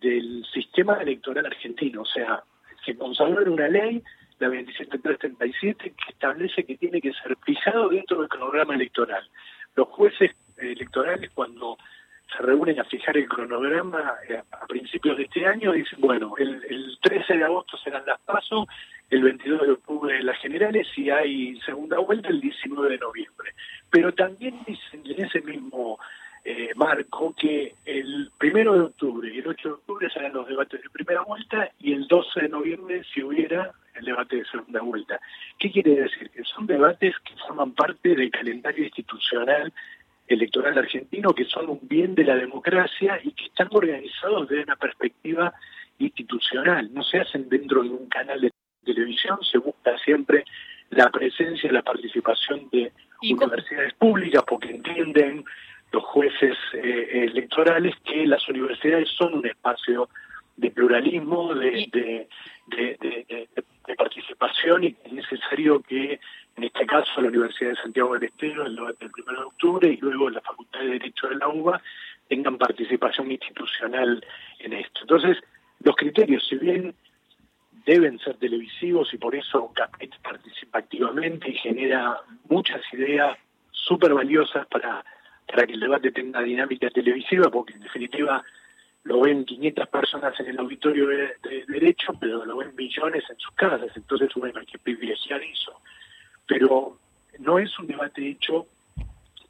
del 0.00 0.44
sistema 0.52 0.94
electoral 1.02 1.46
argentino, 1.46 2.02
o 2.02 2.06
sea, 2.06 2.42
se 2.84 2.96
consagró 2.96 3.42
en 3.42 3.50
una 3.50 3.68
ley, 3.68 4.02
la 4.38 4.48
27337, 4.48 5.90
que 5.90 6.12
establece 6.12 6.64
que 6.64 6.76
tiene 6.76 7.00
que 7.00 7.12
ser 7.12 7.36
fijado 7.44 7.88
dentro 7.88 8.20
del 8.20 8.28
cronograma 8.28 8.74
electoral. 8.74 9.28
Los 9.76 9.88
jueces 9.88 10.30
electorales 10.56 11.30
cuando 11.34 11.76
reúnen 12.40 12.80
a 12.80 12.84
fijar 12.84 13.16
el 13.16 13.28
cronograma 13.28 14.14
eh, 14.28 14.42
a 14.50 14.66
principios 14.66 15.16
de 15.16 15.24
este 15.24 15.46
año 15.46 15.72
dicen, 15.72 16.00
bueno, 16.00 16.34
el, 16.38 16.62
el 16.68 16.98
13 17.02 17.36
de 17.36 17.44
agosto 17.44 17.76
serán 17.78 18.04
las 18.06 18.20
pasos, 18.20 18.66
el 19.10 19.22
22 19.22 19.62
de 19.62 19.72
octubre 19.72 20.22
las 20.22 20.38
generales 20.38 20.86
y 20.96 21.10
hay 21.10 21.60
segunda 21.60 21.98
vuelta 21.98 22.28
el 22.28 22.40
19 22.40 22.90
de 22.90 22.98
noviembre. 22.98 23.54
Pero 23.90 24.12
también 24.12 24.60
dicen 24.66 25.02
en 25.04 25.24
ese 25.24 25.40
mismo 25.42 25.98
eh, 26.42 26.70
marco 26.74 27.34
que 27.38 27.74
el 27.84 28.30
primero 28.38 28.72
de 28.72 28.80
octubre 28.80 29.30
y 29.32 29.38
el 29.38 29.48
8 29.48 29.68
de 29.68 29.74
octubre 29.74 30.10
serán 30.10 30.32
los 30.32 30.48
debates 30.48 30.82
de 30.82 30.88
primera 30.88 31.22
vuelta 31.22 31.70
y 31.78 31.92
el 31.92 32.06
12 32.06 32.40
de 32.40 32.48
noviembre, 32.48 33.02
si 33.12 33.22
hubiera, 33.22 33.72
el 33.94 34.04
debate 34.06 34.36
de 34.36 34.44
segunda 34.46 34.80
vuelta. 34.80 35.20
¿Qué 35.58 35.70
quiere 35.70 35.96
decir? 35.96 36.30
Que 36.30 36.42
son 36.44 36.66
debates 36.66 37.14
que 37.20 37.34
forman 37.46 37.72
parte 37.72 38.14
del 38.14 38.30
calendario 38.30 38.84
institucional 38.84 39.70
electoral 40.60 40.78
argentino, 40.84 41.32
que 41.34 41.44
son 41.44 41.68
un 41.68 41.80
bien 41.82 42.14
de 42.14 42.24
la 42.24 42.36
democracia 42.36 43.18
y 43.22 43.32
que 43.32 43.46
están 43.46 43.68
organizados 43.70 44.48
desde 44.48 44.64
una 44.64 44.76
perspectiva 44.76 45.52
institucional. 45.98 46.92
No 46.92 47.02
se 47.02 47.18
hacen 47.18 47.48
dentro 47.48 47.82
de 47.82 47.90
un 47.90 48.08
canal 48.08 48.40
de 48.40 48.50
televisión, 48.84 49.38
se 49.42 49.58
busca 49.58 49.96
siempre 49.98 50.44
la 50.90 51.08
presencia, 51.10 51.70
la 51.72 51.82
participación 51.82 52.68
de 52.72 52.92
¿Y 53.22 53.34
cómo- 53.34 53.46
universidades 53.46 53.94
públicas, 53.94 54.42
porque 54.46 54.70
entienden 54.70 55.44
los 55.92 56.04
jueces 56.04 56.56
eh, 56.74 57.26
electorales 57.30 57.94
que 58.04 58.26
las 58.26 58.48
universidades 58.48 59.08
son 59.10 59.34
un 59.34 59.46
espacio 59.46 60.08
de 60.60 60.70
pluralismo, 60.70 61.54
de, 61.54 62.28
de, 62.66 63.96
participación 63.96 64.84
y 64.84 64.96
es 65.04 65.12
necesario 65.12 65.80
que, 65.80 66.20
en 66.56 66.64
este 66.64 66.86
caso, 66.86 67.20
la 67.20 67.28
Universidad 67.28 67.70
de 67.70 67.76
Santiago 67.76 68.14
del 68.14 68.24
Estero, 68.24 68.64
el 68.64 68.76
debate 68.76 69.04
del 69.04 69.24
1 69.26 69.32
de 69.40 69.44
octubre 69.44 69.88
y 69.88 69.96
luego 69.96 70.30
la 70.30 70.40
Facultad 70.40 70.80
de 70.80 70.86
Derecho 70.86 71.28
de 71.28 71.36
la 71.36 71.48
UBA 71.48 71.82
tengan 72.28 72.56
participación 72.56 73.32
institucional 73.32 74.24
en 74.60 74.72
esto. 74.74 75.00
Entonces, 75.02 75.38
los 75.82 75.96
criterios, 75.96 76.46
si 76.46 76.56
bien 76.56 76.94
deben 77.84 78.18
ser 78.20 78.36
televisivos 78.36 79.12
y 79.12 79.18
por 79.18 79.34
eso 79.34 79.72
Capet 79.74 80.14
participa 80.22 80.78
activamente 80.78 81.50
y 81.50 81.54
genera 81.54 82.18
muchas 82.48 82.80
ideas 82.92 83.36
súper 83.72 84.14
valiosas 84.14 84.66
para, 84.66 85.04
para 85.46 85.66
que 85.66 85.72
el 85.72 85.80
debate 85.80 86.12
tenga 86.12 86.42
dinámica 86.42 86.90
televisiva, 86.90 87.50
porque 87.50 87.72
en 87.72 87.80
definitiva 87.80 88.44
lo 89.04 89.20
ven 89.20 89.44
500 89.44 89.88
personas 89.88 90.38
en 90.40 90.46
el 90.48 90.58
auditorio 90.58 91.06
de, 91.06 91.16
de 91.42 91.64
derecho, 91.68 92.12
pero 92.20 92.44
lo 92.44 92.56
ven 92.58 92.74
millones 92.76 93.24
en 93.30 93.38
sus 93.38 93.52
casas, 93.54 93.90
entonces 93.96 94.28
bueno, 94.36 94.60
hay 94.60 94.66
que 94.66 94.78
privilegiar 94.78 95.40
eso. 95.42 95.72
Pero 96.46 96.98
no 97.38 97.58
es 97.58 97.76
un 97.78 97.86
debate 97.86 98.28
hecho 98.28 98.66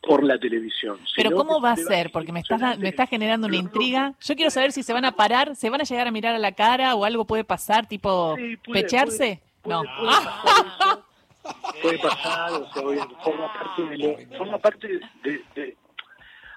por 0.02 0.22
la 0.22 0.38
televisión. 0.38 0.98
Pero 1.16 1.32
¿cómo 1.32 1.60
va 1.60 1.72
a 1.72 1.76
ser? 1.76 2.10
Porque 2.10 2.32
me 2.32 2.40
estás, 2.40 2.78
me 2.78 2.88
estás 2.88 3.08
generando 3.10 3.46
una 3.48 3.56
intriga. 3.56 4.14
Yo 4.22 4.34
quiero 4.34 4.50
saber 4.50 4.72
si 4.72 4.82
se 4.82 4.92
van 4.92 5.04
a 5.04 5.12
parar, 5.12 5.56
se 5.56 5.68
van 5.68 5.80
a 5.80 5.84
llegar 5.84 6.06
a 6.06 6.10
mirar 6.10 6.34
a 6.34 6.38
la 6.38 6.52
cara 6.52 6.94
o 6.94 7.04
algo 7.04 7.24
puede 7.26 7.44
pasar, 7.44 7.86
tipo 7.86 8.34
Sí, 8.36 8.56
puede- 8.58 8.82
pecharse. 8.82 9.40
puede- 9.62 9.76
no. 9.76 9.82
puede- 9.82 10.10
pasar 10.24 10.66
eso. 10.66 11.06
Puede 11.82 11.98
pasar, 11.98 12.52
o 12.52 12.70
sea, 12.72 13.06
forma 13.24 13.52
parte 13.52 13.82
de 13.82 13.98
lo- 13.98 14.36
forma 14.38 14.58
parte 14.58 15.00
de, 15.22 15.42
de- 15.54 15.76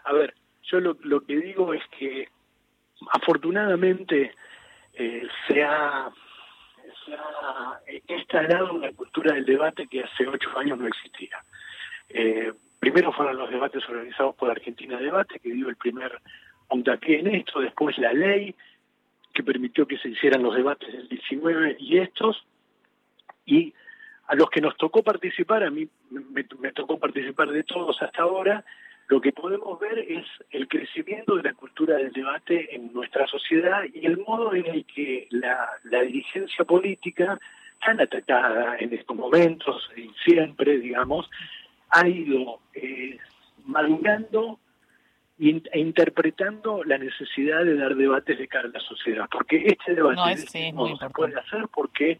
a 0.03 0.11
ver, 0.13 0.33
yo 0.63 0.79
lo, 0.81 0.97
lo 1.03 1.21
que 1.21 1.37
digo 1.37 1.73
es 1.73 1.81
que 1.97 2.27
afortunadamente 3.11 4.33
eh, 4.93 5.27
se 5.47 5.63
ha 5.63 6.11
se 7.05 7.13
ha 7.13 8.15
instalado 8.15 8.73
una 8.73 8.91
cultura 8.91 9.33
del 9.33 9.45
debate 9.45 9.87
que 9.87 10.03
hace 10.03 10.27
ocho 10.27 10.57
años 10.57 10.77
no 10.77 10.87
existía. 10.87 11.43
Eh, 12.09 12.53
primero 12.79 13.11
fueron 13.11 13.37
los 13.37 13.49
debates 13.49 13.83
organizados 13.89 14.35
por 14.35 14.49
Argentina 14.49 14.97
Debate, 14.97 15.39
que 15.39 15.51
dio 15.51 15.69
el 15.69 15.75
primer 15.75 16.19
puntapié 16.67 17.19
en 17.19 17.27
esto, 17.35 17.59
después 17.59 17.97
la 17.97 18.13
ley 18.13 18.55
que 19.33 19.43
permitió 19.43 19.87
que 19.87 19.97
se 19.97 20.09
hicieran 20.09 20.43
los 20.43 20.55
debates 20.55 20.91
del 20.91 21.07
19 21.07 21.77
y 21.79 21.97
estos, 21.97 22.45
y 23.45 23.73
a 24.27 24.35
los 24.35 24.49
que 24.49 24.61
nos 24.61 24.77
tocó 24.77 25.03
participar, 25.03 25.63
a 25.63 25.69
mí 25.69 25.87
me 26.09 26.71
tocó 26.71 26.97
participar 26.97 27.49
de 27.49 27.63
todos 27.63 28.01
hasta 28.01 28.23
ahora, 28.23 28.63
lo 29.13 29.21
que 29.21 29.31
podemos 29.31 29.79
ver 29.79 29.99
es 29.99 30.25
el 30.49 30.67
crecimiento 30.67 31.35
de 31.35 31.43
la 31.43 31.53
cultura 31.53 31.97
del 31.97 32.11
debate 32.11 32.75
en 32.75 32.91
nuestra 32.93 33.27
sociedad 33.27 33.83
y 33.93 34.07
el 34.07 34.17
modo 34.17 34.55
en 34.55 34.65
el 34.65 34.85
que 34.85 35.27
la, 35.29 35.69
la 35.83 36.01
dirigencia 36.01 36.65
política, 36.65 37.39
tan 37.85 38.01
atacada 38.01 38.75
en 38.79 38.91
estos 38.91 39.15
momentos 39.15 39.87
y 39.95 40.09
siempre, 40.25 40.79
digamos, 40.79 41.29
ha 41.91 42.07
ido 42.07 42.59
eh, 42.73 43.19
madurando 43.65 44.57
in- 45.37 45.61
e 45.71 45.79
interpretando 45.79 46.83
la 46.83 46.97
necesidad 46.97 47.63
de 47.65 47.75
dar 47.75 47.93
debates 47.95 48.35
de 48.39 48.47
cara 48.47 48.67
a 48.67 48.71
la 48.71 48.79
sociedad. 48.79 49.27
Porque 49.31 49.57
este 49.67 49.93
debate 49.93 50.15
No, 50.15 50.27
es- 50.27 50.39
este 50.43 50.57
sí, 50.71 50.71
se 50.99 51.09
puede 51.11 51.39
hacer 51.39 51.67
porque 51.71 52.17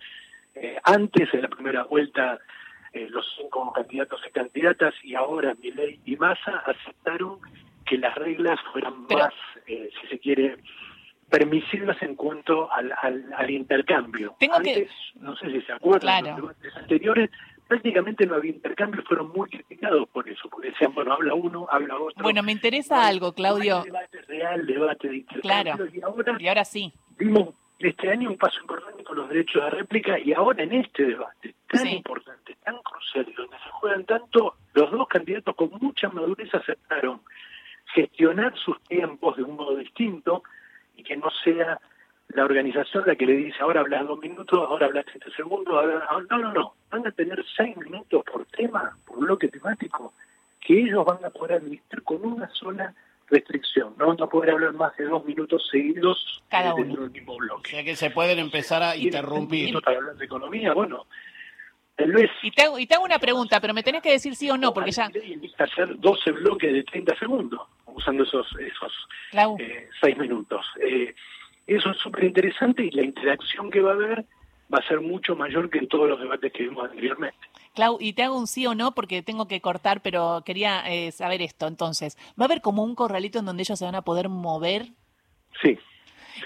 eh, 0.54 0.78
antes 0.84 1.32
de 1.32 1.42
la 1.42 1.48
primera 1.48 1.86
vuelta 1.86 2.38
eh, 2.94 3.08
los 3.10 3.26
cinco 3.38 3.72
candidatos 3.74 4.22
y 4.28 4.32
candidatas 4.32 4.94
y 5.04 5.16
ahora 5.16 5.56
Milei 5.62 6.00
y 6.06 6.16
Massa 6.16 6.64
aceptaron 6.66 7.40
que 7.86 7.98
las 7.98 8.16
reglas 8.16 8.60
fueran 8.72 9.06
Pero- 9.08 9.22
más, 9.26 9.34
eh, 9.68 9.90
si 10.02 10.08
se 10.08 10.20
quiere, 10.20 10.58
permisivas 11.30 12.00
en 12.02 12.16
cuanto 12.16 12.72
al, 12.72 12.94
al, 13.02 13.34
al 13.36 13.50
intercambio. 13.50 14.36
Tengo 14.40 14.60
que- 14.62 14.70
Antes, 14.74 14.92
no 15.16 15.36
sé 15.36 15.52
si 15.52 15.62
se 15.62 15.74
acuerdan, 15.74 16.22
Claro. 16.24 16.38
los 16.38 16.58
debates 16.60 16.78
anteriores 16.78 17.30
prácticamente 17.68 18.26
no 18.28 18.36
había 18.36 18.52
intercambio, 18.52 19.02
fueron 19.04 19.30
muy 19.32 19.50
criticados 19.50 20.08
por 20.10 20.30
eso, 20.30 20.48
porque 20.50 20.70
decían, 20.70 20.94
bueno, 20.94 21.14
habla 21.14 21.34
uno, 21.34 21.66
habla 21.72 21.98
otro. 21.98 22.22
Bueno, 22.22 22.44
me 22.44 22.52
interesa 22.52 22.96
No 22.98 23.02
algo, 23.02 23.28
no 23.28 23.34
Claudio. 23.34 23.84
debate 23.84 24.22
real, 24.24 24.66
debate 24.68 25.08
de 25.10 25.16
intercambio, 25.18 25.74
Claro. 25.76 25.90
y 25.92 26.02
ahora 26.02 26.38
Y 26.40 26.48
ahora 26.48 26.66
sí. 26.66 26.94
dimos 27.18 27.50
este 27.80 28.10
año 28.12 28.30
un 28.30 28.38
paso 28.38 28.60
importante 28.62 29.04
con 29.04 29.18
los 29.18 29.28
derechos 29.30 29.64
de 29.64 29.70
réplica 29.72 30.20
y 30.20 30.34
ahora 30.34 30.62
en 30.64 30.74
este 30.74 31.04
debate 31.06 31.56
tan 31.78 31.88
Sí. 31.88 31.96
importante, 31.96 32.56
tan 32.64 32.78
crucial, 32.82 33.26
y 33.30 33.34
donde 33.34 33.58
se 33.58 33.70
juegan 33.72 34.06
tanto, 34.06 34.56
los 34.74 34.92
dos 34.92 35.08
candidatos 35.08 35.56
con 35.56 35.70
mucha 35.82 36.10
madurez 36.10 36.54
aceptaron 36.54 37.22
gestionar 37.94 38.56
sus 38.58 38.82
tiempos 38.84 39.38
de 39.38 39.44
un 39.44 39.56
modo 39.56 39.76
distinto 39.76 40.44
y 40.96 41.04
que 41.04 41.16
no 41.18 41.30
sea 41.44 41.80
la 42.30 42.46
organización 42.46 43.04
la 43.06 43.16
que 43.16 43.26
le 43.26 43.34
dice 43.34 43.58
ahora 43.62 43.82
hablas 43.82 44.08
dos 44.08 44.20
minutos, 44.20 44.58
ahora 44.68 44.88
hablas 44.88 45.06
siete 45.12 45.30
segundos, 45.36 45.74
ahora 45.74 46.08
no, 46.30 46.38
no, 46.40 46.54
no, 46.54 46.74
van 46.90 47.06
a 47.06 47.12
tener 47.12 47.44
seis 47.56 47.76
minutos 47.78 48.24
por 48.32 48.46
tema, 48.46 48.98
por 49.06 49.20
bloque 49.20 49.50
temático, 49.50 50.14
que 50.60 50.80
ellos 50.80 51.06
van 51.06 51.24
a 51.26 51.30
poder 51.30 51.58
administrar 51.58 52.02
con 52.04 52.24
una 52.26 52.50
sola 52.50 52.94
restricción, 53.30 53.94
no 53.98 54.08
van 54.08 54.22
a 54.22 54.28
poder 54.28 54.52
hablar 54.52 54.74
más 54.74 54.96
de 54.98 55.06
dos 55.06 55.24
minutos 55.26 55.68
seguidos 55.70 56.42
Cada 56.50 56.74
uno. 56.74 56.84
dentro 56.86 57.02
del 57.04 57.12
mismo 57.12 57.34
O 57.34 57.38
bloque. 57.38 57.70
sea 57.72 57.84
que 57.84 57.96
se 57.96 58.10
pueden 58.10 58.40
empezar 58.40 58.82
a 58.82 58.96
interrumpir. 58.96 59.80
para 59.82 59.98
hablar 59.98 60.16
de 60.16 60.26
economía, 60.26 60.74
bueno, 60.74 61.06
Y 62.42 62.52
te, 62.52 62.64
hago, 62.64 62.80
y 62.80 62.88
te 62.88 62.96
hago 62.96 63.06
una 63.06 63.20
pregunta, 63.20 63.60
pero 63.60 63.74
me 63.74 63.84
tenés 63.84 64.02
que 64.02 64.12
decir 64.12 64.36
sí 64.36 64.50
o 64.50 64.58
no, 64.58 64.74
porque 64.74 64.92
ya... 64.92 65.12
hacer 65.60 66.00
12 66.00 66.32
bloques 66.32 66.74
de 66.74 66.84
30 66.84 67.16
segundos, 67.18 67.62
usando 67.86 68.24
esos 68.24 68.48
esos 68.60 68.92
eh, 69.60 69.88
6 70.02 70.18
minutos. 70.18 70.66
Eh, 70.82 71.14
eso 71.68 71.92
es 71.92 71.98
súper 71.98 72.24
interesante 72.26 72.84
y 72.84 72.92
la 72.92 73.04
interacción 73.04 73.70
que 73.70 73.80
va 73.80 73.92
a 73.92 73.94
haber 73.94 74.26
va 74.74 74.80
a 74.80 74.88
ser 74.88 75.02
mucho 75.02 75.36
mayor 75.36 75.70
que 75.70 75.78
en 75.78 75.88
todos 75.88 76.10
los 76.10 76.20
debates 76.20 76.52
que 76.52 76.64
vimos 76.64 76.90
anteriormente. 76.90 77.38
Clau, 77.76 77.98
y 78.00 78.14
te 78.14 78.24
hago 78.24 78.38
un 78.38 78.48
sí 78.48 78.66
o 78.66 78.76
no 78.76 78.94
porque 78.94 79.22
tengo 79.22 79.48
que 79.48 79.62
cortar, 79.62 80.02
pero 80.02 80.42
quería 80.46 80.84
eh, 80.88 81.12
saber 81.12 81.42
esto. 81.42 81.68
Entonces, 81.68 82.18
¿va 82.40 82.44
a 82.44 82.46
haber 82.46 82.62
como 82.62 82.84
un 82.84 82.96
corralito 82.96 83.40
en 83.40 83.46
donde 83.46 83.64
ellos 83.64 83.78
se 83.78 83.86
van 83.86 83.96
a 83.96 84.02
poder 84.02 84.30
mover? 84.30 84.88
Sí. 85.62 85.78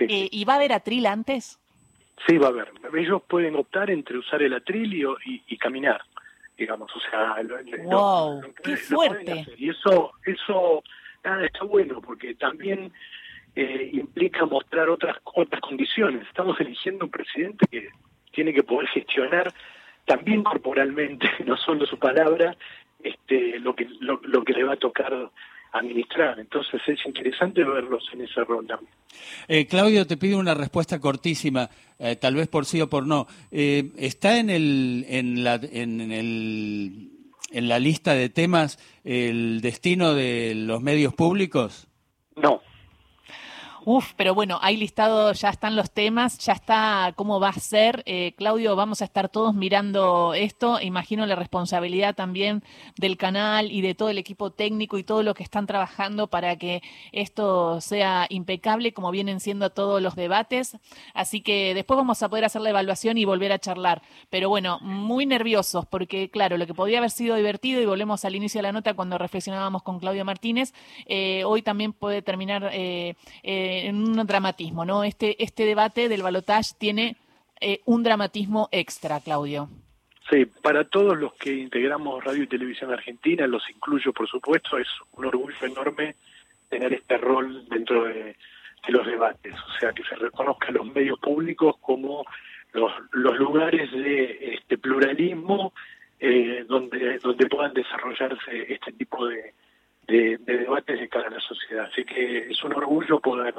Eh, 0.01 0.29
¿Y 0.31 0.45
va 0.45 0.53
a 0.53 0.55
haber 0.57 0.73
atril 0.73 1.05
antes? 1.05 1.59
Sí, 2.25 2.37
va 2.37 2.47
a 2.47 2.49
haber. 2.49 2.71
Ellos 2.95 3.21
pueden 3.27 3.55
optar 3.55 3.89
entre 3.89 4.17
usar 4.17 4.41
el 4.41 4.53
atril 4.53 4.93
y, 5.25 5.57
caminar, 5.57 6.01
digamos. 6.57 6.91
O 6.95 6.99
sea, 6.99 7.35
wow, 7.83 8.41
qué 8.63 8.75
fuerte. 8.77 9.45
Y 9.57 9.69
eso, 9.69 10.13
eso, 10.25 10.83
nada, 11.23 11.45
está 11.45 11.63
bueno 11.63 12.01
porque 12.01 12.35
también 12.35 12.91
eh, 13.55 13.89
implica 13.93 14.45
mostrar 14.45 14.89
otras 14.89 15.17
otras 15.23 15.61
condiciones. 15.61 16.27
Estamos 16.27 16.59
eligiendo 16.59 17.05
un 17.05 17.11
presidente 17.11 17.65
que 17.69 17.89
tiene 18.31 18.53
que 18.53 18.63
poder 18.63 18.87
gestionar 18.89 19.53
también 20.05 20.43
corporalmente, 20.43 21.29
no 21.45 21.57
solo 21.57 21.85
su 21.85 21.99
palabra, 21.99 22.55
este, 23.03 23.59
lo 23.59 23.75
que 23.75 23.87
lo, 23.99 24.19
lo 24.23 24.43
que 24.43 24.53
le 24.53 24.63
va 24.63 24.73
a 24.73 24.77
tocar 24.77 25.13
administrar. 25.77 26.39
Entonces 26.39 26.81
es 26.87 26.99
interesante 27.05 27.63
verlos 27.63 28.03
en 28.13 28.21
ese 28.21 28.43
rol 28.43 28.65
también. 28.67 28.91
Eh, 29.47 29.65
Claudio, 29.67 30.05
te 30.05 30.17
pido 30.17 30.39
una 30.39 30.53
respuesta 30.53 30.99
cortísima, 30.99 31.69
eh, 31.99 32.15
tal 32.15 32.35
vez 32.35 32.47
por 32.47 32.65
sí 32.65 32.81
o 32.81 32.89
por 32.89 33.05
no. 33.05 33.27
Eh, 33.51 33.91
¿Está 33.97 34.37
en, 34.39 34.49
el, 34.49 35.05
en, 35.07 35.43
la, 35.43 35.55
en, 35.55 36.11
el, 36.11 37.09
en 37.51 37.67
la 37.67 37.79
lista 37.79 38.13
de 38.13 38.29
temas 38.29 38.79
el 39.03 39.61
destino 39.61 40.13
de 40.13 40.53
los 40.55 40.81
medios 40.81 41.13
públicos? 41.13 41.87
No, 42.35 42.61
Uf, 43.89 44.11
pero 44.17 44.35
bueno, 44.35 44.59
hay 44.61 44.75
listado, 44.75 45.31
ya 45.31 45.47
están 45.47 45.77
los 45.77 45.91
temas, 45.91 46.39
ya 46.39 46.51
está 46.51 47.13
cómo 47.15 47.39
va 47.39 47.47
a 47.47 47.53
ser. 47.53 48.03
Eh, 48.05 48.33
Claudio, 48.35 48.75
vamos 48.75 49.01
a 49.01 49.05
estar 49.05 49.29
todos 49.29 49.55
mirando 49.55 50.33
esto. 50.33 50.81
Imagino 50.81 51.25
la 51.25 51.37
responsabilidad 51.37 52.13
también 52.13 52.63
del 52.97 53.15
canal 53.15 53.71
y 53.71 53.79
de 53.79 53.95
todo 53.95 54.09
el 54.09 54.17
equipo 54.17 54.51
técnico 54.51 54.97
y 54.97 55.05
todo 55.05 55.23
lo 55.23 55.33
que 55.33 55.43
están 55.43 55.67
trabajando 55.67 56.27
para 56.27 56.57
que 56.57 56.81
esto 57.13 57.79
sea 57.79 58.25
impecable, 58.27 58.91
como 58.91 59.09
vienen 59.09 59.39
siendo 59.39 59.69
todos 59.69 60.01
los 60.01 60.17
debates. 60.17 60.75
Así 61.13 61.39
que 61.39 61.73
después 61.73 61.95
vamos 61.95 62.21
a 62.21 62.27
poder 62.27 62.43
hacer 62.43 62.63
la 62.63 62.71
evaluación 62.71 63.17
y 63.17 63.23
volver 63.23 63.53
a 63.53 63.59
charlar. 63.59 64.01
Pero 64.29 64.49
bueno, 64.49 64.79
muy 64.81 65.25
nerviosos, 65.25 65.85
porque 65.85 66.29
claro, 66.29 66.57
lo 66.57 66.67
que 66.67 66.73
podría 66.73 66.97
haber 66.97 67.11
sido 67.11 67.37
divertido, 67.37 67.81
y 67.81 67.85
volvemos 67.85 68.25
al 68.25 68.35
inicio 68.35 68.59
de 68.59 68.63
la 68.63 68.73
nota 68.73 68.95
cuando 68.95 69.17
reflexionábamos 69.17 69.81
con 69.81 69.97
Claudio 70.01 70.25
Martínez, 70.25 70.73
eh, 71.05 71.45
hoy 71.45 71.61
también 71.61 71.93
puede 71.93 72.21
terminar. 72.21 72.69
Eh, 72.73 73.15
en 73.85 73.95
un 73.97 74.25
dramatismo, 74.25 74.85
¿no? 74.85 75.03
Este, 75.03 75.41
este 75.43 75.65
debate 75.65 76.09
del 76.09 76.23
balotaje 76.23 76.73
tiene 76.77 77.15
eh, 77.61 77.81
un 77.85 78.03
dramatismo 78.03 78.69
extra, 78.71 79.19
Claudio. 79.19 79.69
Sí, 80.29 80.45
para 80.45 80.83
todos 80.83 81.17
los 81.17 81.33
que 81.35 81.53
integramos 81.53 82.23
Radio 82.23 82.43
y 82.43 82.47
Televisión 82.47 82.91
Argentina, 82.91 83.47
los 83.47 83.63
incluyo 83.69 84.11
por 84.11 84.27
supuesto, 84.27 84.77
es 84.77 84.87
un 85.13 85.25
orgullo 85.25 85.55
enorme 85.61 86.15
tener 86.69 86.93
este 86.93 87.17
rol 87.17 87.65
dentro 87.69 88.03
de, 88.03 88.35
los 88.89 89.05
debates, 89.05 89.53
o 89.53 89.79
sea, 89.79 89.91
que 89.91 90.03
se 90.03 90.15
reconozcan 90.15 90.75
los 90.75 90.85
medios 90.93 91.19
públicos 91.19 91.75
como 91.81 92.25
los, 92.71 92.91
lugares 93.11 93.91
de 93.91 94.53
este 94.55 94.77
pluralismo 94.77 95.73
eh, 96.19 96.63
donde, 96.67 97.19
donde 97.19 97.47
puedan 97.47 97.73
desarrollarse 97.73 98.73
este 98.73 98.93
tipo 98.93 99.27
de, 99.27 99.53
de, 100.07 100.37
debates 100.37 100.99
de 100.99 101.09
cara 101.09 101.27
a 101.27 101.31
la 101.31 101.39
sociedad. 101.41 101.89
Así 101.91 102.03
que 102.05 102.49
es 102.49 102.63
un 102.63 102.73
orgullo 102.73 103.19
poder 103.19 103.53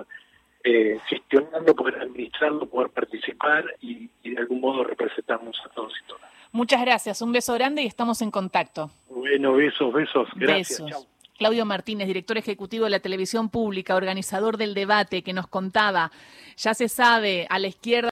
eh, 0.65 0.99
gestionarlo, 1.09 1.75
poder 1.75 2.01
administrarlo, 2.01 2.67
poder 2.69 2.91
participar 2.91 3.65
y, 3.81 4.09
de 4.25 4.39
algún 4.39 4.61
modo 4.61 4.85
representarnos 4.85 5.57
a 5.65 5.69
todos 5.71 5.93
y 6.05 6.09
todas. 6.09 6.31
Muchas 6.51 6.81
gracias, 6.81 7.21
un 7.21 7.33
beso 7.33 7.55
grande 7.55 7.83
y 7.83 7.87
estamos 7.87 8.23
en 8.23 8.31
contacto. 8.31 8.91
Bueno, 9.09 9.53
besos, 9.53 9.93
besos. 9.93 10.29
Gracias. 10.35 11.07
Claudio 11.39 11.65
Martínez, 11.65 12.09
director 12.09 12.37
ejecutivo 12.37 12.85
de 12.85 12.91
la 12.91 12.99
televisión 12.99 13.49
pública, 13.49 13.95
organizador 13.95 14.57
del 14.57 14.75
debate, 14.75 15.23
que 15.23 15.33
nos 15.33 15.47
contaba, 15.47 16.11
ya 16.57 16.75
se 16.75 16.89
sabe, 16.89 17.47
a 17.49 17.61
la 17.61 17.69
izquierda. 17.69 18.07